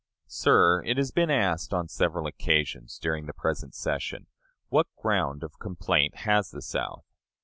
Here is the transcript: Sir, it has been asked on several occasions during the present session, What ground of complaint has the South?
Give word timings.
Sir, 0.25 0.81
it 0.83 0.97
has 0.97 1.11
been 1.11 1.29
asked 1.29 1.75
on 1.75 1.87
several 1.87 2.25
occasions 2.25 2.97
during 2.97 3.27
the 3.27 3.35
present 3.35 3.75
session, 3.75 4.25
What 4.69 4.87
ground 4.99 5.43
of 5.43 5.59
complaint 5.59 6.15
has 6.25 6.49
the 6.49 6.63
South? 6.63 7.05